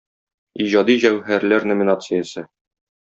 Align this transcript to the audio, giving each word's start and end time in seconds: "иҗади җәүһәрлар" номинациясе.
"иҗади 0.63 0.95
җәүһәрлар" 1.03 1.67
номинациясе. 1.73 2.49